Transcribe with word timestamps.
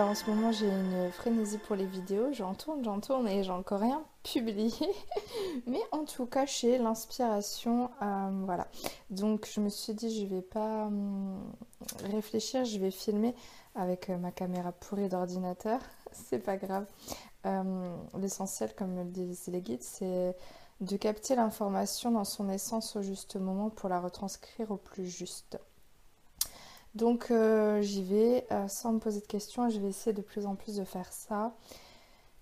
Alors 0.00 0.12
en 0.12 0.14
ce 0.14 0.30
moment 0.30 0.50
j'ai 0.50 0.66
une 0.66 1.12
frénésie 1.12 1.58
pour 1.58 1.76
les 1.76 1.84
vidéos, 1.84 2.32
j'en 2.32 2.54
tourne, 2.54 2.82
j'en 2.82 3.00
tourne 3.00 3.28
et 3.28 3.44
j'ai 3.44 3.50
encore 3.50 3.80
rien 3.80 4.02
publié. 4.22 4.72
Mais 5.66 5.82
en 5.92 6.06
tout 6.06 6.24
cas 6.24 6.46
j'ai 6.46 6.78
l'inspiration, 6.78 7.90
euh, 8.00 8.30
voilà. 8.46 8.66
Donc 9.10 9.46
je 9.52 9.60
me 9.60 9.68
suis 9.68 9.92
dit 9.92 10.18
je 10.18 10.24
vais 10.24 10.40
pas 10.40 10.86
hum, 10.86 11.38
réfléchir, 12.04 12.64
je 12.64 12.78
vais 12.78 12.90
filmer 12.90 13.34
avec 13.74 14.08
euh, 14.08 14.16
ma 14.16 14.30
caméra 14.30 14.72
pourrie 14.72 15.10
d'ordinateur. 15.10 15.80
C'est 16.12 16.38
pas 16.38 16.56
grave. 16.56 16.86
Euh, 17.44 17.94
l'essentiel 18.18 18.74
comme 18.74 18.94
me 18.94 19.04
le 19.04 19.10
disent 19.10 19.48
les 19.48 19.60
guides 19.60 19.82
c'est 19.82 20.34
de 20.80 20.96
capter 20.96 21.34
l'information 21.34 22.10
dans 22.10 22.24
son 22.24 22.48
essence 22.48 22.96
au 22.96 23.02
juste 23.02 23.36
moment 23.36 23.68
pour 23.68 23.90
la 23.90 24.00
retranscrire 24.00 24.70
au 24.70 24.78
plus 24.78 25.06
juste. 25.06 25.58
Donc 26.94 27.30
euh, 27.30 27.80
j'y 27.82 28.02
vais 28.02 28.46
euh, 28.50 28.66
sans 28.66 28.92
me 28.92 28.98
poser 28.98 29.20
de 29.20 29.26
questions 29.26 29.68
je 29.70 29.78
vais 29.78 29.88
essayer 29.88 30.12
de 30.12 30.22
plus 30.22 30.46
en 30.46 30.56
plus 30.56 30.76
de 30.76 30.84
faire 30.84 31.12
ça, 31.12 31.54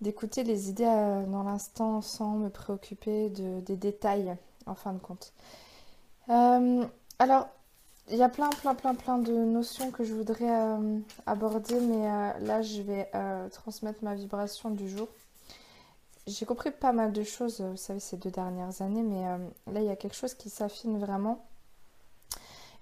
d'écouter 0.00 0.42
les 0.42 0.70
idées 0.70 0.84
euh, 0.86 1.26
dans 1.26 1.42
l'instant 1.42 2.00
sans 2.00 2.32
me 2.32 2.48
préoccuper 2.48 3.28
de, 3.28 3.60
des 3.60 3.76
détails 3.76 4.36
en 4.66 4.74
fin 4.74 4.92
de 4.92 4.98
compte. 4.98 5.32
alors 6.28 7.48
il 8.10 8.16
y 8.16 8.22
a 8.22 8.30
plein 8.30 8.48
plein 8.48 8.74
plein 8.74 8.94
plein 8.94 9.18
de 9.18 9.32
notions 9.32 9.90
que 9.90 10.02
je 10.02 10.14
voudrais 10.14 10.50
aborder 11.26 11.78
mais 11.80 12.06
là 12.40 12.62
je 12.62 12.80
vais 12.80 13.10
transmettre 13.52 14.02
ma 14.02 14.14
vibration 14.14 14.70
du 14.70 14.88
jour. 14.88 15.08
J'ai 16.26 16.44
compris 16.44 16.70
pas 16.70 16.92
mal 16.92 17.12
de 17.12 17.22
choses, 17.22 17.62
vous 17.62 17.78
savez, 17.78 18.00
ces 18.00 18.18
deux 18.18 18.30
dernières 18.30 18.82
années, 18.82 19.02
mais 19.02 19.22
là 19.72 19.80
il 19.80 19.84
y 19.84 19.90
a 19.90 19.96
quelque 19.96 20.16
chose 20.16 20.34
qui 20.34 20.48
s'affine 20.50 20.98
vraiment 20.98 21.46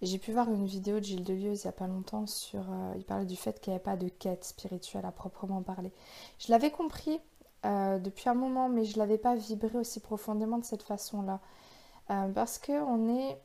j'ai 0.02 0.19
pu 0.19 0.33
voir 0.33 0.50
une 0.50 0.66
vidéo 0.66 1.00
de 1.00 1.05
Gilles 1.05 1.25
Delieuse 1.25 1.62
il 1.64 1.66
n'y 1.66 1.70
a 1.70 1.72
pas 1.72 1.86
longtemps 1.86 2.27
sur. 2.27 2.61
Euh, 2.61 2.92
il 2.97 3.05
parlait 3.05 3.25
du 3.25 3.36
fait 3.36 3.61
qu'il 3.61 3.72
n'y 3.72 3.77
avait 3.77 3.83
pas 3.84 3.97
de 3.97 4.08
quête 4.08 4.44
spirituelle 4.44 5.06
à 5.06 5.12
proprement 5.12 5.62
parler. 5.62 5.91
Je 6.38 6.50
l'avais 6.50 6.70
compris 6.70 7.19
euh, 7.64 7.98
depuis 7.98 8.28
un 8.28 8.34
moment, 8.34 8.69
mais 8.69 8.84
je 8.84 8.94
ne 8.94 8.98
l'avais 8.98 9.19
pas 9.19 9.34
vibré 9.34 9.78
aussi 9.78 10.00
profondément 10.00 10.58
de 10.58 10.64
cette 10.64 10.83
façon-là. 10.83 11.41
Euh, 12.11 12.28
parce 12.28 12.58
que 12.58 12.72
on 12.72 13.08
est. 13.16 13.38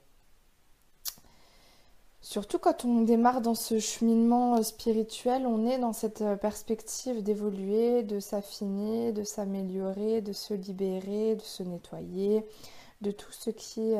Surtout 2.24 2.60
quand 2.60 2.86
on 2.86 3.02
démarre 3.02 3.42
dans 3.42 3.56
ce 3.56 3.80
cheminement 3.80 4.62
spirituel, 4.62 5.48
on 5.48 5.66
est 5.66 5.80
dans 5.80 5.94
cette 5.94 6.24
perspective 6.40 7.24
d'évoluer, 7.24 8.04
de 8.04 8.20
s'affiner, 8.20 9.12
de 9.12 9.24
s'améliorer, 9.24 10.22
de 10.22 10.32
se 10.32 10.54
libérer, 10.54 11.36
de 11.36 11.42
se 11.42 11.64
nettoyer, 11.64 12.46
de 13.02 13.10
tout 13.10 13.32
ce 13.32 13.50
qui 13.50 13.96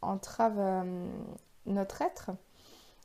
entrave 0.00 0.58
notre 1.66 2.02
être, 2.02 2.30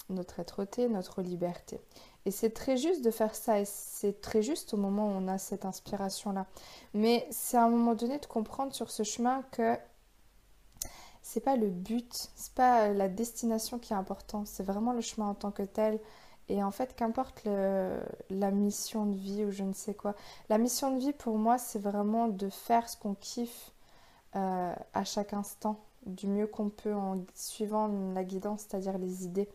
notre 0.10 0.40
être-té, 0.40 0.88
notre 0.90 1.22
liberté. 1.22 1.80
Et 2.26 2.32
c'est 2.32 2.50
très 2.50 2.78
juste 2.78 3.04
de 3.04 3.12
faire 3.12 3.36
ça, 3.36 3.60
et 3.60 3.66
c'est 3.66 4.22
très 4.22 4.42
juste 4.42 4.74
au 4.74 4.78
moment 4.78 5.08
où 5.08 5.12
on 5.12 5.28
a 5.28 5.38
cette 5.38 5.66
inspiration-là. 5.66 6.46
Mais 6.94 7.28
c'est 7.32 7.58
à 7.58 7.64
un 7.64 7.70
moment 7.70 7.96
donné 7.96 8.20
de 8.20 8.26
comprendre 8.26 8.74
sur 8.74 8.92
ce 8.92 9.04
chemin 9.04 9.44
que 9.52 9.78
c'est 11.22 11.42
pas 11.42 11.56
le 11.56 11.70
but, 11.70 12.30
c'est 12.36 12.54
pas 12.54 12.90
la 12.90 13.10
destination 13.10 13.80
qui 13.80 13.94
est 13.94 13.98
important, 13.98 14.46
c'est 14.46 14.64
vraiment 14.64 14.94
le 14.94 15.02
chemin 15.02 15.28
en 15.28 15.36
tant 15.36 15.52
que 15.52 15.64
tel. 15.64 16.00
Et 16.50 16.64
en 16.64 16.72
fait, 16.72 16.96
qu'importe 16.96 17.44
la 17.46 18.52
mission 18.52 19.06
de 19.06 19.18
vie 19.18 19.44
ou 19.44 19.52
je 19.52 19.64
ne 19.64 19.74
sais 19.74 19.94
quoi, 19.94 20.16
la 20.50 20.58
mission 20.58 20.96
de 20.96 21.00
vie 21.00 21.12
pour 21.12 21.38
moi, 21.38 21.58
c'est 21.58 21.80
vraiment 21.80 22.28
de 22.30 22.50
faire 22.50 22.88
ce 22.88 22.96
qu'on 22.96 23.16
kiffe 23.16 23.72
euh, 24.36 24.74
à 24.94 25.04
chaque 25.04 25.34
instant 25.34 25.80
du 26.08 26.28
mieux 26.28 26.48
qu'on 26.48 26.70
peut 26.70 26.94
en 26.94 27.24
suivant 27.36 27.88
la 28.14 28.24
guidance, 28.24 28.66
c'est-à-dire 28.68 28.98
les 28.98 29.26
idées. 29.26 29.50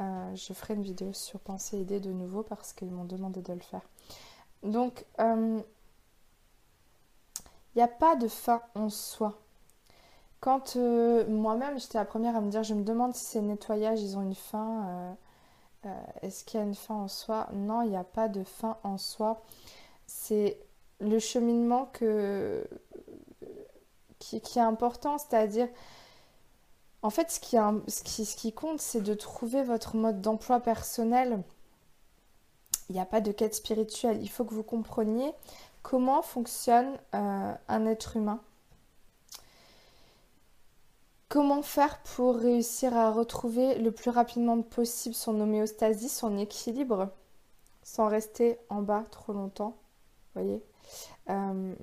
Euh, 0.00 0.34
je 0.36 0.52
ferai 0.52 0.74
une 0.74 0.82
vidéo 0.82 1.12
sur 1.12 1.40
penser 1.40 1.78
idées 1.78 2.00
de 2.00 2.12
nouveau 2.12 2.42
parce 2.42 2.72
qu'ils 2.72 2.90
m'ont 2.90 3.04
demandé 3.04 3.42
de 3.42 3.52
le 3.52 3.60
faire. 3.60 3.82
Donc, 4.62 5.04
il 5.18 5.24
euh, 5.24 5.60
n'y 7.74 7.82
a 7.82 7.88
pas 7.88 8.16
de 8.16 8.28
fin 8.28 8.62
en 8.74 8.90
soi. 8.90 9.38
Quand 10.40 10.76
euh, 10.76 11.28
moi-même, 11.28 11.80
j'étais 11.80 11.98
la 11.98 12.04
première 12.04 12.36
à 12.36 12.40
me 12.40 12.50
dire, 12.50 12.62
je 12.62 12.74
me 12.74 12.84
demande 12.84 13.14
si 13.14 13.24
ces 13.24 13.40
nettoyages, 13.40 14.00
ils 14.00 14.16
ont 14.16 14.22
une 14.22 14.34
fin. 14.34 15.16
Est-ce 16.22 16.44
qu'il 16.44 16.60
y 16.60 16.62
a 16.62 16.66
une 16.66 16.74
fin 16.74 16.94
en 16.94 17.08
soi? 17.08 17.48
Non, 17.52 17.82
il 17.82 17.90
n'y 17.90 17.96
a 17.96 18.04
pas 18.04 18.28
de 18.28 18.44
fin 18.44 18.76
en 18.84 18.98
soi. 18.98 19.42
C'est 20.06 20.58
le 21.00 21.18
cheminement 21.18 21.86
que, 21.92 22.66
qui, 24.40 24.58
est 24.58 24.62
important, 24.62 25.18
c'est-à-dire, 25.18 25.68
en 27.02 27.10
fait, 27.10 27.30
ce 27.30 27.40
qui, 27.40 27.56
ce 27.88 28.02
qui, 28.02 28.24
ce 28.24 28.36
qui 28.36 28.52
compte, 28.52 28.80
c'est 28.80 29.00
de 29.00 29.14
trouver 29.14 29.62
votre 29.62 29.96
mode 29.96 30.20
d'emploi 30.20 30.60
personnel. 30.60 31.42
Il 32.88 32.94
n'y 32.94 33.00
a 33.00 33.06
pas 33.06 33.20
de 33.20 33.32
quête 33.32 33.54
spirituelle. 33.54 34.18
Il 34.22 34.30
faut 34.30 34.44
que 34.44 34.54
vous 34.54 34.62
compreniez 34.62 35.32
comment 35.82 36.22
fonctionne 36.22 36.98
euh, 37.14 37.54
un 37.68 37.86
être 37.86 38.16
humain. 38.16 38.40
Comment 41.28 41.60
faire 41.62 41.98
pour 41.98 42.36
réussir 42.36 42.96
à 42.96 43.10
retrouver 43.10 43.74
le 43.78 43.92
plus 43.92 44.10
rapidement 44.10 44.62
possible 44.62 45.14
son 45.14 45.38
homéostasie, 45.40 46.08
son 46.08 46.38
équilibre, 46.38 47.10
sans 47.82 48.08
rester 48.08 48.58
en 48.70 48.80
bas 48.80 49.04
trop 49.10 49.34
longtemps. 49.34 49.76
Vous 50.34 50.42
voyez? 50.42 50.62
Euh, 51.28 51.74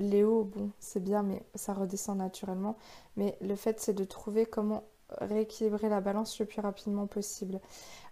Léo, 0.00 0.44
bon, 0.44 0.70
c'est 0.80 1.02
bien, 1.02 1.22
mais 1.22 1.42
ça 1.54 1.74
redescend 1.74 2.18
naturellement. 2.18 2.76
Mais 3.16 3.36
le 3.40 3.54
fait, 3.54 3.80
c'est 3.80 3.94
de 3.94 4.04
trouver 4.04 4.46
comment 4.46 4.84
rééquilibrer 5.18 5.88
la 5.88 6.00
balance 6.00 6.38
le 6.38 6.46
plus 6.46 6.60
rapidement 6.60 7.06
possible. 7.06 7.60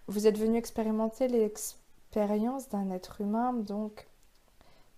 Vous 0.07 0.27
êtes 0.27 0.37
venu 0.37 0.57
expérimenter 0.57 1.27
l'expérience 1.27 2.69
d'un 2.69 2.91
être 2.91 3.21
humain, 3.21 3.53
donc 3.53 4.07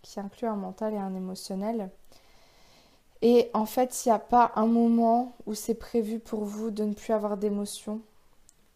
qui 0.02 0.20
inclut 0.20 0.48
un 0.48 0.56
mental 0.56 0.94
et 0.94 0.98
un 0.98 1.16
émotionnel. 1.16 1.90
Et 3.22 3.52
en 3.54 3.66
fait, 3.66 4.04
il 4.04 4.10
n'y 4.10 4.14
a 4.14 4.20
pas 4.20 4.52
un 4.56 4.66
moment 4.66 5.36
où 5.46 5.54
c'est 5.54 5.76
prévu 5.76 6.20
pour 6.20 6.44
vous 6.44 6.72
de 6.72 6.84
ne 6.84 6.94
plus 6.94 7.14
avoir 7.14 7.38
d'émotion 7.38 8.02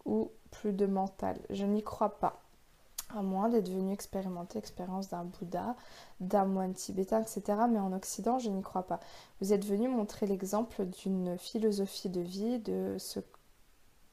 ou 0.06 0.30
plus 0.52 0.72
de 0.72 0.86
mental. 0.86 1.38
Je 1.50 1.66
n'y 1.66 1.82
crois 1.82 2.20
pas 2.20 2.45
à 3.10 3.22
moins 3.22 3.50
d'être 3.50 3.70
venu 3.70 3.94
expérimenter 3.94 4.58
l'expérience 4.58 5.10
d'un 5.10 5.24
Bouddha, 5.24 5.76
d'un 6.20 6.46
moine 6.46 6.74
tibétain, 6.74 7.22
etc. 7.22 7.44
Mais 7.70 7.80
en 7.80 7.94
Occident, 7.94 8.40
je 8.40 8.50
n'y 8.50 8.62
crois 8.62 8.84
pas. 8.84 9.00
Vous 9.42 9.54
êtes 9.54 9.66
venu 9.66 9.88
montrer 9.88 10.26
l'exemple 10.26 10.86
d'une 10.86 11.38
philosophie 11.38 12.10
de 12.10 12.22
vie, 12.22 12.60
de 12.60 12.96
ce 13.00 13.20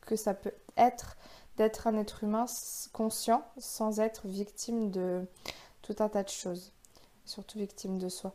que 0.02 0.16
ça 0.16 0.34
peut 0.34 0.54
être 0.76 1.16
d'être 1.56 1.86
un 1.86 1.96
être 1.98 2.24
humain 2.24 2.46
conscient 2.92 3.44
sans 3.58 4.00
être 4.00 4.26
victime 4.26 4.90
de 4.90 5.26
tout 5.82 5.96
un 5.98 6.08
tas 6.08 6.22
de 6.22 6.28
choses, 6.28 6.72
surtout 7.24 7.58
victime 7.58 7.98
de 7.98 8.08
soi. 8.08 8.34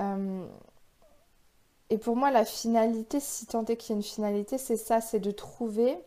Euh, 0.00 0.46
et 1.90 1.98
pour 1.98 2.16
moi, 2.16 2.30
la 2.30 2.44
finalité, 2.44 3.20
si 3.20 3.46
tant 3.46 3.64
est 3.66 3.76
qu'il 3.76 3.90
y 3.90 3.92
ait 3.92 4.00
une 4.00 4.02
finalité, 4.02 4.56
c'est 4.56 4.78
ça, 4.78 5.00
c'est 5.00 5.20
de 5.20 5.30
trouver 5.30 5.98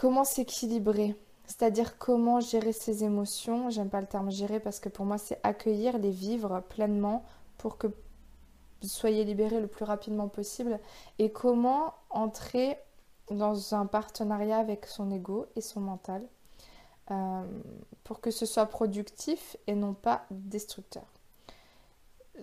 comment 0.00 0.24
s'équilibrer 0.24 1.14
c'est-à-dire 1.44 1.98
comment 1.98 2.38
gérer 2.38 2.72
ses 2.72 3.02
émotions. 3.02 3.70
J'aime 3.70 3.90
pas 3.90 4.00
le 4.00 4.06
terme 4.06 4.30
gérer 4.30 4.60
parce 4.60 4.78
que 4.78 4.88
pour 4.88 5.04
moi 5.04 5.18
c'est 5.18 5.40
accueillir, 5.42 5.98
les 5.98 6.12
vivre 6.12 6.62
pleinement 6.68 7.24
pour 7.58 7.76
que 7.76 7.88
vous 7.88 8.88
soyez 8.88 9.24
libéré 9.24 9.60
le 9.60 9.66
plus 9.66 9.84
rapidement 9.84 10.28
possible. 10.28 10.78
Et 11.18 11.32
comment 11.32 11.94
entrer 12.08 12.78
dans 13.32 13.74
un 13.74 13.84
partenariat 13.84 14.58
avec 14.58 14.86
son 14.86 15.10
ego 15.10 15.46
et 15.56 15.60
son 15.60 15.80
mental 15.80 16.24
euh, 17.10 17.42
pour 18.04 18.20
que 18.20 18.30
ce 18.30 18.46
soit 18.46 18.66
productif 18.66 19.56
et 19.66 19.74
non 19.74 19.92
pas 19.92 20.24
destructeur. 20.30 21.04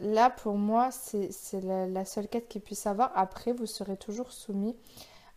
Là, 0.01 0.29
pour 0.29 0.57
moi, 0.57 0.91
c'est 0.91 1.31
la, 1.63 1.87
la, 1.87 2.03
seule 2.03 2.27
quête 2.27 2.49
qu'il 2.49 2.61
puisse 2.61 2.85
avoir. 2.85 3.11
Après, 3.15 3.53
vous 3.53 3.65
serez 3.65 3.95
toujours 3.95 4.33
soumis 4.33 4.75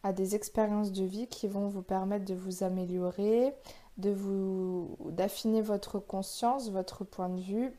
à 0.03 0.13
des 0.13 0.35
expériences 0.35 0.93
de 0.93 1.05
vie 1.05 1.27
qui 1.27 1.47
vont 1.47 1.69
vous 1.69 1.83
permettre 1.83 2.25
de 2.25 2.35
vous 2.35 2.63
améliorer, 2.65 3.55
de 3.99 4.11
vous 4.11 4.97
d'affiner 5.11 5.63
votre 5.63 5.99
conscience, 5.99 6.71
votre 6.71 7.05
point 7.05 7.29
de 7.29 7.41
vue, 7.41 7.73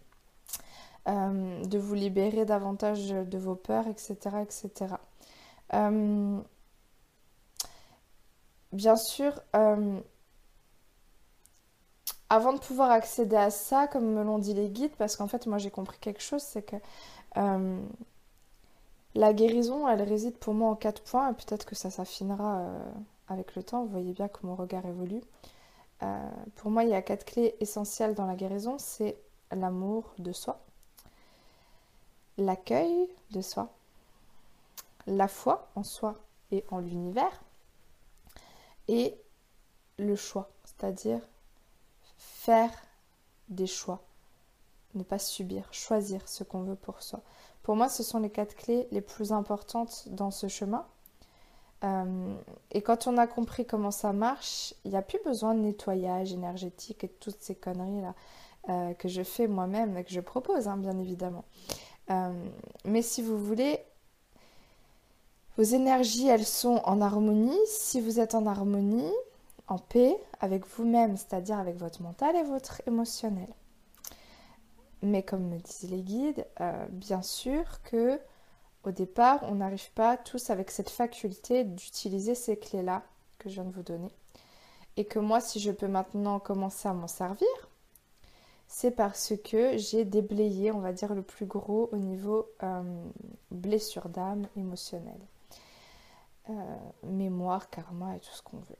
euh, 1.07 1.65
de 1.65 1.77
vous 1.79 1.95
libérer 1.95 2.45
davantage 2.45 3.09
de 3.09 3.37
vos 3.37 3.55
peurs, 3.55 3.87
etc. 3.87 4.17
etc. 4.43 4.95
Euh, 5.73 6.39
bien 8.71 8.95
sûr, 8.95 9.41
euh, 9.55 9.99
avant 12.29 12.53
de 12.53 12.59
pouvoir 12.59 12.91
accéder 12.91 13.35
à 13.35 13.49
ça, 13.49 13.87
comme 13.87 14.13
me 14.13 14.23
l'ont 14.23 14.39
dit 14.39 14.53
les 14.53 14.69
guides, 14.69 14.95
parce 14.97 15.15
qu'en 15.15 15.27
fait 15.27 15.47
moi 15.47 15.57
j'ai 15.57 15.71
compris 15.71 15.97
quelque 15.99 16.21
chose, 16.21 16.43
c'est 16.43 16.61
que 16.63 16.75
la 19.15 19.33
guérison, 19.33 19.87
elle 19.87 20.01
réside 20.01 20.37
pour 20.37 20.53
moi 20.53 20.69
en 20.69 20.75
quatre 20.75 21.01
points, 21.03 21.33
peut-être 21.33 21.65
que 21.65 21.75
ça 21.75 21.89
s'affinera 21.89 22.59
euh, 22.59 22.91
avec 23.27 23.55
le 23.55 23.63
temps, 23.63 23.83
vous 23.83 23.91
voyez 23.91 24.13
bien 24.13 24.27
que 24.27 24.45
mon 24.45 24.55
regard 24.55 24.85
évolue. 24.85 25.21
Euh, 26.03 26.29
pour 26.55 26.71
moi, 26.71 26.83
il 26.83 26.89
y 26.89 26.93
a 26.93 27.01
quatre 27.01 27.25
clés 27.25 27.55
essentielles 27.59 28.15
dans 28.15 28.25
la 28.25 28.35
guérison, 28.35 28.77
c'est 28.77 29.17
l'amour 29.51 30.13
de 30.17 30.31
soi, 30.31 30.59
l'accueil 32.37 33.07
de 33.31 33.41
soi, 33.41 33.69
la 35.07 35.27
foi 35.27 35.69
en 35.75 35.83
soi 35.83 36.15
et 36.51 36.63
en 36.71 36.79
l'univers, 36.79 37.41
et 38.87 39.15
le 39.97 40.15
choix, 40.15 40.49
c'est-à-dire 40.63 41.19
faire 42.17 42.71
des 43.49 43.67
choix, 43.67 44.01
ne 44.95 45.03
pas 45.03 45.19
subir, 45.19 45.67
choisir 45.71 46.27
ce 46.27 46.43
qu'on 46.43 46.63
veut 46.63 46.75
pour 46.75 47.01
soi. 47.03 47.21
Pour 47.63 47.75
moi, 47.75 47.89
ce 47.89 48.03
sont 48.03 48.19
les 48.19 48.29
quatre 48.29 48.55
clés 48.55 48.87
les 48.91 49.01
plus 49.01 49.31
importantes 49.31 50.05
dans 50.09 50.31
ce 50.31 50.47
chemin. 50.47 50.85
Euh, 51.83 52.35
et 52.71 52.81
quand 52.81 53.07
on 53.07 53.17
a 53.17 53.27
compris 53.27 53.65
comment 53.65 53.91
ça 53.91 54.13
marche, 54.13 54.73
il 54.85 54.91
n'y 54.91 54.97
a 54.97 55.01
plus 55.01 55.19
besoin 55.25 55.55
de 55.55 55.59
nettoyage 55.59 56.31
énergétique 56.31 57.03
et 57.03 57.07
toutes 57.07 57.41
ces 57.41 57.55
conneries-là 57.55 58.13
euh, 58.69 58.93
que 58.93 59.07
je 59.07 59.23
fais 59.23 59.47
moi-même 59.47 59.97
et 59.97 60.03
que 60.03 60.11
je 60.11 60.19
propose, 60.19 60.67
hein, 60.67 60.77
bien 60.77 60.97
évidemment. 60.99 61.45
Euh, 62.11 62.31
mais 62.85 63.01
si 63.01 63.21
vous 63.21 63.37
voulez, 63.43 63.79
vos 65.57 65.63
énergies, 65.63 66.27
elles 66.27 66.45
sont 66.45 66.81
en 66.85 67.01
harmonie. 67.01 67.57
Si 67.67 67.99
vous 67.99 68.19
êtes 68.19 68.35
en 68.35 68.45
harmonie, 68.45 69.11
en 69.67 69.77
paix 69.77 70.15
avec 70.39 70.67
vous-même, 70.67 71.17
c'est-à-dire 71.17 71.57
avec 71.57 71.77
votre 71.77 72.01
mental 72.01 72.35
et 72.35 72.43
votre 72.43 72.81
émotionnel. 72.87 73.47
Mais 75.01 75.23
comme 75.23 75.47
me 75.47 75.57
disent 75.57 75.89
les 75.89 76.01
guides, 76.01 76.45
bien 76.91 77.21
sûr 77.21 77.81
que 77.83 78.19
au 78.83 78.91
départ, 78.91 79.39
on 79.43 79.55
n'arrive 79.55 79.91
pas 79.91 80.17
tous 80.17 80.49
avec 80.49 80.71
cette 80.71 80.89
faculté 80.89 81.63
d'utiliser 81.63 82.33
ces 82.33 82.57
clés-là 82.57 83.03
que 83.37 83.47
je 83.49 83.55
viens 83.55 83.63
de 83.63 83.71
vous 83.71 83.83
donner. 83.83 84.11
Et 84.97 85.05
que 85.05 85.19
moi, 85.19 85.39
si 85.39 85.59
je 85.59 85.71
peux 85.71 85.87
maintenant 85.87 86.39
commencer 86.39 86.87
à 86.89 86.93
m'en 86.93 87.07
servir, 87.07 87.47
c'est 88.67 88.91
parce 88.91 89.33
que 89.43 89.77
j'ai 89.77 90.03
déblayé, 90.03 90.71
on 90.71 90.79
va 90.79 90.93
dire, 90.93 91.13
le 91.13 91.21
plus 91.21 91.45
gros 91.45 91.89
au 91.91 91.97
niveau 91.97 92.49
euh, 92.63 92.81
blessure 93.51 94.09
d'âme 94.09 94.47
émotionnelle. 94.55 95.21
Euh, 96.49 96.53
mémoire, 97.03 97.69
karma 97.69 98.15
et 98.15 98.19
tout 98.19 98.33
ce 98.33 98.41
qu'on 98.41 98.57
veut. 98.57 98.77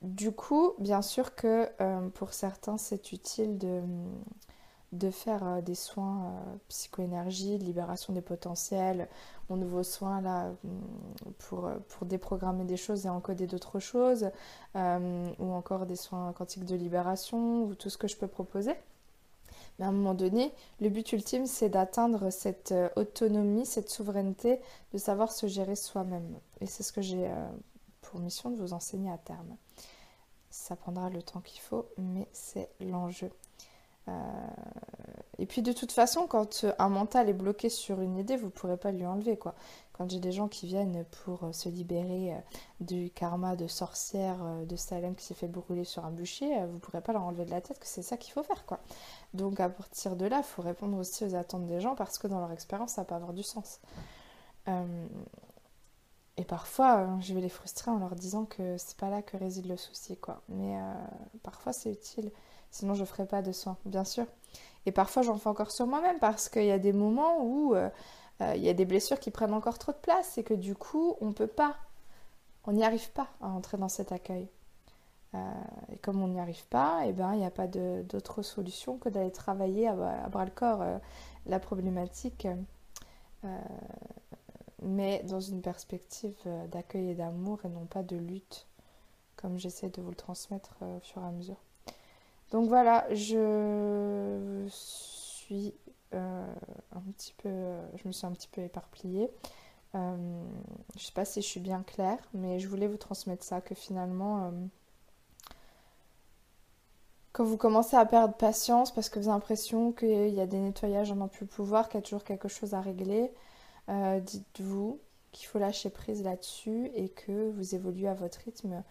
Du 0.00 0.32
coup, 0.32 0.72
bien 0.78 1.02
sûr 1.02 1.34
que 1.34 1.68
euh, 1.80 2.08
pour 2.10 2.32
certains, 2.32 2.78
c'est 2.78 3.12
utile 3.12 3.58
de, 3.58 3.82
de 4.92 5.10
faire 5.10 5.46
euh, 5.46 5.60
des 5.60 5.74
soins 5.74 6.24
euh, 6.24 6.56
psychoénergie, 6.68 7.58
libération 7.58 8.12
des 8.12 8.20
potentiels, 8.20 9.08
mon 9.50 9.56
nouveau 9.56 9.82
soin 9.82 10.20
là 10.20 10.50
pour, 11.38 11.66
euh, 11.66 11.76
pour 11.88 12.06
déprogrammer 12.06 12.64
des 12.64 12.76
choses 12.76 13.06
et 13.06 13.08
encoder 13.08 13.46
d'autres 13.46 13.80
choses, 13.80 14.30
ou 14.74 15.52
encore 15.52 15.86
des 15.86 15.96
soins 15.96 16.32
quantiques 16.32 16.64
de 16.64 16.76
libération, 16.76 17.64
ou 17.64 17.74
tout 17.74 17.90
ce 17.90 17.98
que 17.98 18.08
je 18.08 18.16
peux 18.16 18.26
proposer. 18.26 18.72
Mais 19.78 19.84
à 19.84 19.88
un 19.88 19.92
moment 19.92 20.14
donné, 20.14 20.52
le 20.80 20.88
but 20.88 21.12
ultime, 21.12 21.46
c'est 21.46 21.68
d'atteindre 21.68 22.30
cette 22.30 22.74
autonomie, 22.96 23.66
cette 23.66 23.90
souveraineté, 23.90 24.60
de 24.92 24.98
savoir 24.98 25.32
se 25.32 25.46
gérer 25.46 25.76
soi-même. 25.76 26.38
Et 26.60 26.66
c'est 26.66 26.82
ce 26.82 26.92
que 26.92 27.02
j'ai 27.02 27.30
pour 28.02 28.20
mission 28.20 28.50
de 28.50 28.56
vous 28.56 28.72
enseigner 28.72 29.10
à 29.10 29.18
terme. 29.18 29.56
Ça 30.50 30.76
prendra 30.76 31.10
le 31.10 31.22
temps 31.22 31.40
qu'il 31.40 31.60
faut, 31.60 31.86
mais 31.96 32.28
c'est 32.32 32.68
l'enjeu. 32.80 33.30
Euh, 34.08 34.12
et 35.38 35.46
puis 35.46 35.62
de 35.62 35.72
toute 35.72 35.92
façon, 35.92 36.26
quand 36.26 36.66
un 36.78 36.88
mental 36.88 37.28
est 37.28 37.34
bloqué 37.34 37.68
sur 37.68 38.00
une 38.00 38.18
idée, 38.18 38.36
vous 38.36 38.46
ne 38.46 38.50
pourrez 38.50 38.76
pas 38.76 38.90
lui 38.90 39.06
enlever. 39.06 39.36
quoi. 39.36 39.54
Quand 39.92 40.10
j'ai 40.10 40.18
des 40.20 40.32
gens 40.32 40.48
qui 40.48 40.66
viennent 40.66 41.04
pour 41.24 41.44
euh, 41.44 41.52
se 41.52 41.68
libérer 41.68 42.34
euh, 42.34 42.38
du 42.80 43.10
karma 43.10 43.56
de 43.56 43.66
sorcière 43.66 44.38
de 44.66 44.76
Salem 44.76 45.14
qui 45.14 45.24
s'est 45.24 45.34
fait 45.34 45.48
brûler 45.48 45.84
sur 45.84 46.04
un 46.04 46.10
bûcher, 46.10 46.64
vous 46.66 46.74
ne 46.74 46.78
pourrez 46.78 47.00
pas 47.00 47.12
leur 47.12 47.22
enlever 47.22 47.44
de 47.44 47.50
la 47.50 47.60
tête 47.60 47.78
que 47.78 47.86
c'est 47.86 48.02
ça 48.02 48.16
qu'il 48.16 48.32
faut 48.32 48.42
faire. 48.42 48.66
quoi. 48.66 48.80
Donc 49.34 49.60
à 49.60 49.68
partir 49.68 50.16
de 50.16 50.26
là, 50.26 50.38
il 50.38 50.44
faut 50.44 50.62
répondre 50.62 50.96
aussi 50.98 51.24
aux 51.24 51.34
attentes 51.34 51.66
des 51.66 51.80
gens 51.80 51.94
parce 51.94 52.18
que 52.18 52.26
dans 52.26 52.40
leur 52.40 52.52
expérience, 52.52 52.92
ça 52.92 53.04
peut 53.04 53.14
avoir 53.14 53.32
du 53.32 53.42
sens. 53.42 53.80
Et 56.36 56.44
parfois, 56.44 57.08
je 57.20 57.32
vais 57.32 57.40
les 57.40 57.48
frustrer 57.48 57.90
en 57.90 57.98
leur 57.98 58.14
disant 58.14 58.44
que 58.44 58.76
c'est 58.76 58.98
pas 58.98 59.08
là 59.08 59.22
que 59.22 59.38
réside 59.38 59.66
le 59.66 59.78
souci, 59.78 60.18
quoi. 60.18 60.42
Mais 60.48 60.78
parfois, 61.42 61.72
c'est 61.72 61.90
utile. 61.90 62.30
Sinon, 62.70 62.94
je 62.94 63.00
ne 63.00 63.06
ferai 63.06 63.26
pas 63.26 63.42
de 63.42 63.52
soins, 63.52 63.76
bien 63.84 64.04
sûr. 64.04 64.26
Et 64.86 64.92
parfois, 64.92 65.22
j'en 65.22 65.36
fais 65.36 65.48
encore 65.48 65.70
sur 65.70 65.86
moi-même 65.86 66.18
parce 66.18 66.48
qu'il 66.48 66.64
y 66.64 66.70
a 66.70 66.78
des 66.78 66.92
moments 66.92 67.42
où 67.42 67.74
euh, 67.74 67.90
euh, 68.40 68.54
il 68.56 68.62
y 68.62 68.68
a 68.68 68.74
des 68.74 68.84
blessures 68.84 69.20
qui 69.20 69.30
prennent 69.30 69.52
encore 69.52 69.78
trop 69.78 69.92
de 69.92 69.98
place 69.98 70.38
et 70.38 70.44
que 70.44 70.54
du 70.54 70.74
coup, 70.74 71.16
on 71.20 71.26
ne 71.26 71.32
peut 71.32 71.46
pas, 71.46 71.76
on 72.64 72.72
n'y 72.72 72.84
arrive 72.84 73.10
pas 73.12 73.28
à 73.40 73.48
entrer 73.48 73.76
dans 73.76 73.88
cet 73.88 74.12
accueil. 74.12 74.48
Euh, 75.34 75.52
et 75.92 75.98
comme 75.98 76.22
on 76.22 76.28
n'y 76.28 76.40
arrive 76.40 76.66
pas, 76.68 77.02
eh 77.04 77.12
ben, 77.12 77.34
il 77.34 77.40
n'y 77.40 77.44
a 77.44 77.50
pas 77.50 77.66
d'autre 77.66 78.42
solution 78.42 78.96
que 78.96 79.10
d'aller 79.10 79.30
travailler 79.30 79.88
à, 79.88 80.28
bras 80.30 80.46
le 80.46 80.50
corps 80.50 80.82
la 81.44 81.60
problématique, 81.60 82.48
mais 84.82 85.22
dans 85.24 85.40
une 85.40 85.60
perspective 85.60 86.34
d'accueil 86.70 87.10
et 87.10 87.14
d'amour 87.14 87.58
et 87.64 87.68
non 87.68 87.84
pas 87.84 88.02
de 88.02 88.16
lutte, 88.16 88.66
comme 89.36 89.58
j'essaie 89.58 89.90
de 89.90 90.00
vous 90.00 90.10
le 90.10 90.16
transmettre 90.16 90.76
au 90.80 91.00
fur 91.00 91.22
et 91.22 91.26
à 91.26 91.30
mesure. 91.30 91.67
Donc 92.50 92.68
voilà, 92.68 93.06
je 93.12 94.66
suis 94.68 95.74
euh, 96.14 96.54
un 96.92 97.00
petit 97.12 97.34
peu, 97.42 97.50
je 97.96 98.08
me 98.08 98.12
suis 98.12 98.26
un 98.26 98.32
petit 98.32 98.48
peu 98.48 98.62
éparpillée. 98.62 99.30
Euh, 99.94 100.42
je 100.96 101.04
sais 101.04 101.12
pas 101.12 101.24
si 101.24 101.42
je 101.42 101.46
suis 101.46 101.60
bien 101.60 101.82
claire, 101.82 102.18
mais 102.32 102.58
je 102.58 102.68
voulais 102.68 102.86
vous 102.86 102.96
transmettre 102.96 103.44
ça, 103.44 103.60
que 103.60 103.74
finalement, 103.74 104.44
euh, 104.44 104.50
quand 107.32 107.44
vous 107.44 107.58
commencez 107.58 107.96
à 107.96 108.06
perdre 108.06 108.34
patience 108.34 108.92
parce 108.92 109.10
que 109.10 109.18
vous 109.18 109.28
avez 109.28 109.34
l'impression 109.34 109.92
qu'il 109.92 110.30
y 110.30 110.40
a 110.40 110.46
des 110.46 110.58
nettoyages, 110.58 111.12
on 111.12 111.16
n'a 111.16 111.28
plus 111.28 111.46
pouvoir, 111.46 111.88
qu'il 111.88 111.98
y 111.98 112.02
a 112.02 112.02
toujours 112.02 112.24
quelque 112.24 112.48
chose 112.48 112.74
à 112.74 112.80
régler, 112.80 113.30
dites-vous 113.88 115.00
qu'il 115.32 115.46
faut 115.46 115.58
lâcher 115.58 115.88
prise 115.90 116.22
là-dessus 116.22 116.90
et 116.94 117.08
que 117.08 117.50
vous 117.50 117.74
évoluez 117.74 118.08
à 118.08 118.14
votre 118.14 118.40
rythme 118.40 118.82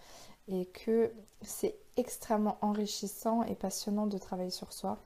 et 0.48 0.66
que 0.66 1.12
c'est 1.42 1.76
extrêmement 1.98 2.58
enrichissant 2.62 3.44
et 3.44 3.56
passionnant 3.56 4.08
de 4.08 4.18
travailler 4.18 4.50
sur 4.50 4.74
soi. 4.74 4.98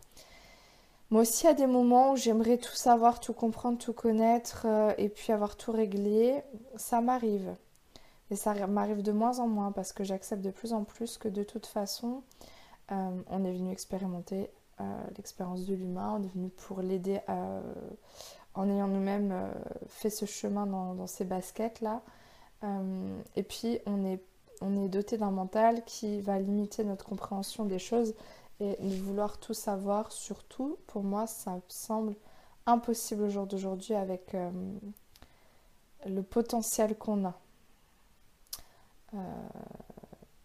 Moi 1.11 1.23
aussi, 1.23 1.45
à 1.45 1.53
des 1.53 1.67
moments 1.67 2.13
où 2.13 2.15
j'aimerais 2.15 2.57
tout 2.57 2.73
savoir, 2.73 3.19
tout 3.19 3.33
comprendre, 3.33 3.77
tout 3.77 3.91
connaître 3.91 4.65
euh, 4.65 4.93
et 4.97 5.09
puis 5.09 5.33
avoir 5.33 5.57
tout 5.57 5.73
réglé, 5.73 6.41
ça 6.77 7.01
m'arrive. 7.01 7.53
Et 8.29 8.37
ça 8.37 8.53
m'arrive 8.67 9.01
de 9.01 9.11
moins 9.11 9.39
en 9.39 9.47
moins 9.47 9.73
parce 9.73 9.91
que 9.91 10.05
j'accepte 10.05 10.41
de 10.41 10.51
plus 10.51 10.71
en 10.71 10.85
plus 10.85 11.17
que 11.17 11.27
de 11.27 11.43
toute 11.43 11.65
façon, 11.65 12.23
euh, 12.93 13.21
on 13.27 13.43
est 13.43 13.51
venu 13.51 13.73
expérimenter 13.73 14.49
euh, 14.79 14.83
l'expérience 15.17 15.65
de 15.65 15.75
l'humain, 15.75 16.17
on 16.17 16.23
est 16.23 16.33
venu 16.33 16.47
pour 16.49 16.81
l'aider 16.81 17.19
en 18.53 18.69
ayant 18.69 18.87
nous-mêmes 18.87 19.33
fait 19.87 20.09
ce 20.09 20.25
chemin 20.25 20.65
dans, 20.65 21.07
ces 21.07 21.25
baskets-là. 21.25 22.01
et 23.35 23.43
puis, 23.43 23.79
on 23.85 24.05
est 24.05 24.21
on 24.61 24.83
est 24.83 24.87
doté 24.87 25.17
d'un 25.17 25.31
mental 25.31 25.83
qui 25.85 26.21
va 26.21 26.39
limiter 26.39 26.83
notre 26.83 27.05
compréhension 27.05 27.65
des 27.65 27.79
choses 27.79 28.13
et 28.59 28.75
vouloir 28.97 29.39
tout 29.39 29.55
savoir, 29.55 30.11
surtout, 30.11 30.77
pour 30.85 31.03
moi, 31.03 31.25
ça 31.25 31.59
semble 31.67 32.15
impossible 32.67 33.23
au 33.23 33.29
jour 33.29 33.47
d'aujourd'hui 33.47 33.95
avec 33.95 34.35
euh, 34.35 34.51
le 36.05 36.21
potentiel 36.21 36.95
qu'on 36.95 37.25
a. 37.25 37.33
Euh, 39.15 39.17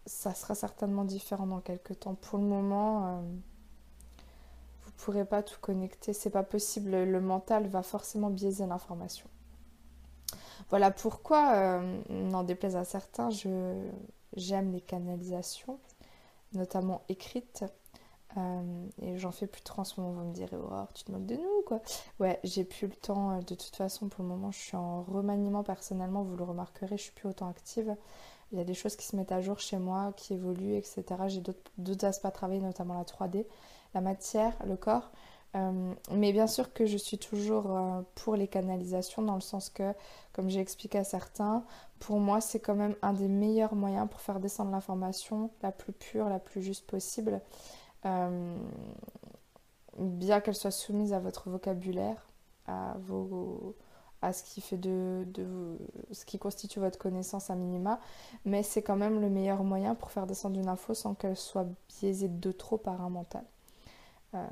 ça 0.06 0.34
sera 0.34 0.54
certainement 0.54 1.04
différent 1.04 1.46
dans 1.46 1.60
quelques 1.60 2.00
temps. 2.00 2.14
Pour 2.14 2.38
le 2.38 2.44
moment, 2.44 3.06
euh, 3.06 3.20
vous 4.82 4.90
ne 4.90 4.96
pourrez 4.96 5.24
pas 5.24 5.42
tout 5.42 5.60
connecter, 5.60 6.12
c'est 6.12 6.30
pas 6.30 6.42
possible. 6.42 6.90
Le 6.90 7.20
mental 7.20 7.68
va 7.68 7.82
forcément 7.82 8.30
biaiser 8.30 8.66
l'information. 8.66 9.28
Voilà 10.70 10.90
pourquoi, 10.90 11.54
euh, 11.54 12.02
n'en 12.08 12.42
déplaise 12.42 12.76
à 12.76 12.84
certains, 12.84 13.28
j'aime 13.30 14.72
les 14.72 14.80
canalisations, 14.80 15.78
notamment 16.52 17.02
écrites. 17.08 17.64
Euh, 18.36 18.86
et 19.00 19.16
j'en 19.16 19.30
fais 19.30 19.46
plus 19.46 19.62
trop 19.62 19.80
en 19.80 19.84
ce 19.84 19.98
moment, 20.00 20.12
vous 20.12 20.28
me 20.28 20.34
direz, 20.34 20.56
oh, 20.56 20.84
tu 20.94 21.04
te 21.04 21.12
moques 21.12 21.26
de 21.26 21.36
nous, 21.36 21.62
quoi. 21.66 21.80
Ouais, 22.20 22.38
j'ai 22.44 22.64
plus 22.64 22.86
le 22.86 22.94
temps. 22.94 23.30
Euh, 23.30 23.38
de 23.40 23.54
toute 23.54 23.74
façon, 23.74 24.08
pour 24.08 24.22
le 24.22 24.28
moment, 24.28 24.50
je 24.50 24.58
suis 24.58 24.76
en 24.76 25.02
remaniement 25.02 25.62
personnellement, 25.62 26.22
vous 26.22 26.36
le 26.36 26.44
remarquerez, 26.44 26.98
je 26.98 27.04
suis 27.04 27.12
plus 27.12 27.28
autant 27.28 27.48
active. 27.48 27.96
Il 28.52 28.58
y 28.58 28.60
a 28.60 28.64
des 28.64 28.74
choses 28.74 28.94
qui 28.94 29.06
se 29.06 29.16
mettent 29.16 29.32
à 29.32 29.40
jour 29.40 29.58
chez 29.58 29.78
moi, 29.78 30.12
qui 30.16 30.34
évoluent, 30.34 30.76
etc. 30.76 31.04
J'ai 31.28 31.40
d'autres 31.78 32.04
aspects 32.04 32.26
à 32.26 32.30
travailler, 32.30 32.60
notamment 32.60 32.94
la 32.94 33.04
3D, 33.04 33.46
la 33.94 34.00
matière, 34.00 34.54
le 34.66 34.76
corps. 34.76 35.10
Euh, 35.56 35.94
mais 36.10 36.32
bien 36.32 36.46
sûr 36.46 36.72
que 36.72 36.86
je 36.86 36.96
suis 36.96 37.18
toujours 37.18 37.76
euh, 37.76 38.02
pour 38.14 38.36
les 38.36 38.46
canalisations 38.48 39.22
dans 39.22 39.34
le 39.34 39.40
sens 39.40 39.70
que, 39.70 39.94
comme 40.32 40.50
j'ai 40.50 40.60
expliqué 40.60 40.98
à 40.98 41.04
certains, 41.04 41.64
pour 41.98 42.20
moi 42.20 42.40
c'est 42.40 42.60
quand 42.60 42.74
même 42.74 42.94
un 43.02 43.12
des 43.14 43.28
meilleurs 43.28 43.74
moyens 43.74 44.08
pour 44.10 44.20
faire 44.20 44.38
descendre 44.40 44.70
l'information 44.72 45.50
la 45.62 45.72
plus 45.72 45.92
pure, 45.92 46.28
la 46.28 46.38
plus 46.38 46.62
juste 46.62 46.86
possible, 46.86 47.40
euh, 48.04 48.56
bien 49.98 50.40
qu'elle 50.40 50.54
soit 50.54 50.70
soumise 50.70 51.12
à 51.14 51.20
votre 51.20 51.48
vocabulaire, 51.48 52.26
à, 52.66 52.96
de, 54.72 55.78
ce 56.12 56.24
qui 56.24 56.38
constitue 56.38 56.80
votre 56.80 56.98
connaissance 56.98 57.50
à 57.50 57.54
minima, 57.54 58.00
mais 58.44 58.62
c'est 58.62 58.82
quand 58.82 58.96
même 58.96 59.20
le 59.20 59.30
meilleur 59.30 59.64
moyen 59.64 59.94
pour 59.94 60.10
faire 60.10 60.26
descendre 60.26 60.58
une 60.58 60.68
info 60.68 60.94
sans 60.94 61.14
qu'elle 61.14 61.36
soit 61.36 61.66
biaisée 61.88 62.28
de 62.28 62.52
trop 62.52 62.76
par 62.76 63.00
un 63.00 63.10
mental. 63.10 63.44
Euh, 64.34 64.46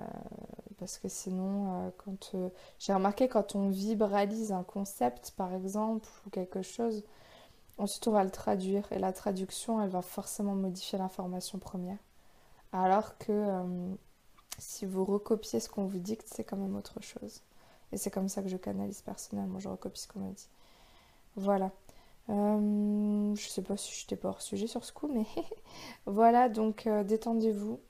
parce 0.79 0.99
que 0.99 1.09
sinon, 1.09 1.87
euh, 1.87 1.91
quand 2.05 2.33
euh, 2.35 2.49
j'ai 2.79 2.93
remarqué 2.93 3.29
quand 3.29 3.55
on 3.55 3.71
vibralise 3.71 4.53
un 4.53 4.63
concept, 4.63 5.33
par 5.37 5.55
exemple, 5.55 6.09
ou 6.27 6.31
quelque 6.31 6.63
chose, 6.63 7.05
Ensuite, 7.77 8.07
on 8.07 8.13
va 8.13 8.23
le 8.23 8.31
traduire 8.31 8.87
et 8.93 9.01
la 9.01 9.13
traduction, 9.13 9.83
elle 9.83 9.91
va 9.91 10.01
forcément 10.01 10.55
modifier 10.55 10.97
l'information 10.97 11.59
première. 11.59 11.99
Alors 12.73 13.19
que 13.19 13.63
si 14.59 14.87
vous 14.87 15.05
recopiez 15.05 15.59
ce 15.59 15.69
qu'on 15.69 15.85
vous 15.87 15.99
dicte, 15.99 16.29
c'est 16.33 16.45
quand 16.45 16.57
même 16.57 16.77
autre 16.77 17.03
chose. 17.03 17.43
Et 17.91 17.97
c'est 17.97 18.13
comme 18.13 18.29
ça 18.29 18.43
que 18.43 18.49
je 18.49 18.57
canalise 18.57 19.03
personnellement, 19.03 19.59
je 19.59 19.69
recopie 19.69 20.01
ce 20.01 20.07
qu'on 20.07 20.21
me 20.21 20.33
dit. 20.33 20.49
Voilà. 21.35 21.73
Je 22.29 23.49
sais 23.49 23.63
pas 23.63 23.77
si 23.77 23.93
je 23.93 24.05
n'étais 24.05 24.15
pas 24.15 24.29
hors 24.29 24.41
sujet 24.41 24.69
sur 24.69 24.85
ce 24.85 24.93
coup, 24.93 25.09
mais 25.09 25.27
voilà, 26.07 26.49
donc 26.49 26.89
détendez-vous. 26.89 27.81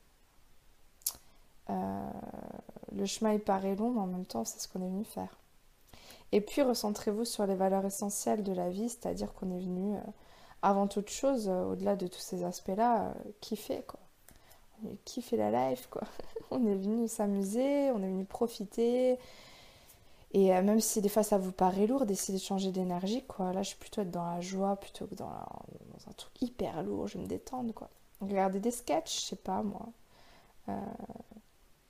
Le 1.68 3.06
chemin 3.06 3.32
il 3.32 3.40
paraît 3.40 3.76
long, 3.76 3.90
mais 3.90 4.00
en 4.00 4.06
même 4.06 4.26
temps, 4.26 4.44
c'est 4.44 4.60
ce 4.60 4.68
qu'on 4.68 4.82
est 4.82 4.88
venu 4.88 5.04
faire. 5.04 5.36
Et 6.34 6.40
puis 6.40 6.62
recentrez-vous 6.62 7.24
sur 7.24 7.46
les 7.46 7.54
valeurs 7.54 7.84
essentielles 7.84 8.42
de 8.42 8.52
la 8.52 8.68
vie, 8.68 8.88
c'est-à-dire 8.88 9.32
qu'on 9.34 9.52
est 9.52 9.60
venu, 9.60 9.94
euh, 9.94 10.00
avant 10.62 10.88
toute 10.88 11.08
chose, 11.08 11.48
euh, 11.48 11.64
au-delà 11.66 11.94
de 11.94 12.08
tous 12.08 12.18
ces 12.18 12.42
aspects-là, 12.42 13.04
euh, 13.06 13.12
kiffer, 13.40 13.82
quoi. 13.86 14.00
On 14.82 14.88
est 14.88 14.96
kiffer 15.04 15.36
la 15.36 15.70
life, 15.70 15.86
quoi. 15.88 16.02
on 16.50 16.66
est 16.66 16.74
venu 16.74 17.06
s'amuser, 17.06 17.92
on 17.92 18.02
est 18.02 18.08
venu 18.08 18.24
profiter. 18.24 19.16
Et 20.32 20.48
même 20.48 20.80
si 20.80 21.00
des 21.00 21.08
fois 21.08 21.22
ça 21.22 21.38
vous 21.38 21.52
paraît 21.52 21.86
lourd, 21.86 22.04
d'essayer 22.04 22.36
de 22.36 22.42
changer 22.42 22.72
d'énergie, 22.72 23.22
quoi. 23.24 23.52
Là, 23.52 23.62
je 23.62 23.68
suis 23.68 23.78
plutôt 23.78 24.00
être 24.00 24.10
dans 24.10 24.28
la 24.28 24.40
joie 24.40 24.74
plutôt 24.74 25.06
que 25.06 25.14
dans, 25.14 25.28
un 25.28 26.12
truc 26.16 26.42
hyper 26.42 26.82
lourd, 26.82 27.06
je 27.06 27.18
me 27.18 27.26
détendre, 27.26 27.72
quoi. 27.72 27.88
Regarder 28.20 28.58
des 28.58 28.72
sketchs, 28.72 29.20
je 29.20 29.26
sais 29.26 29.36
pas, 29.36 29.62
moi. 29.62 29.86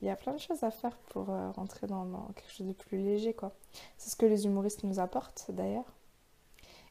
Il 0.01 0.07
y 0.07 0.11
a 0.11 0.15
plein 0.15 0.33
de 0.33 0.39
choses 0.39 0.63
à 0.63 0.71
faire 0.71 0.97
pour 1.09 1.29
euh, 1.29 1.51
rentrer 1.51 1.87
dans, 1.87 2.05
quelque 2.35 2.51
chose 2.51 2.67
de 2.67 2.73
plus 2.73 2.97
léger, 2.97 3.33
quoi. 3.33 3.53
C'est 3.97 4.09
ce 4.09 4.15
que 4.15 4.25
les 4.25 4.45
humoristes 4.45 4.83
nous 4.83 4.99
apportent, 4.99 5.45
d'ailleurs. 5.49 5.85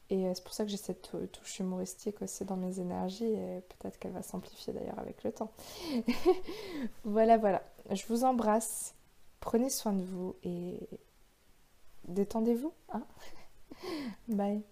Et 0.09 0.25
euh, 0.25 0.33
c'est 0.33 0.43
pour 0.43 0.53
ça 0.53 0.63
que 0.63 0.69
j'ai 0.69 0.77
cette 0.77 1.15
touche 1.31 1.59
humoristique 1.59 2.21
aussi 2.21 2.45
dans 2.45 2.57
mes 2.57 2.79
énergies 2.79 3.25
et 3.25 3.61
peut-être 3.61 3.97
qu'elle 3.97 4.11
va 4.11 4.21
s'amplifier 4.21 4.73
d'ailleurs 4.73 4.99
avec 4.99 5.23
le 5.23 5.31
temps. 5.31 5.51
voilà, 7.03 7.37
voilà. 7.37 7.63
Je 7.91 8.05
vous 8.07 8.23
embrasse. 8.23 8.93
Prenez 9.39 9.69
soin 9.69 9.93
de 9.93 10.03
vous 10.03 10.35
et 10.43 10.87
détendez-vous. 12.07 12.73
Hein 12.89 13.03
Bye. 14.27 14.63